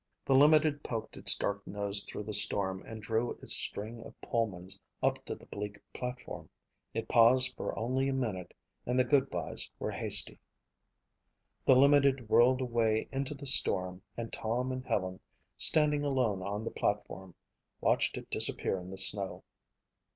[0.25, 4.79] The limited poked its dark nose through the storm and drew its string of Pullmans
[5.03, 6.49] up to the bleak platform.
[6.91, 10.39] It paused for only a minute and the goodbyes were hasty.
[11.65, 15.19] The limited whirled away into the storm and Tom and Helen,
[15.55, 17.35] standing alone on the platform,
[17.79, 19.43] watched it disappear in the snow.